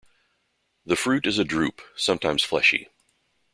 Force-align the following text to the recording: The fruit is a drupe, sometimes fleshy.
The 0.83 0.95
fruit 0.95 1.27
is 1.27 1.37
a 1.37 1.43
drupe, 1.43 1.79
sometimes 1.95 2.41
fleshy. 2.41 2.87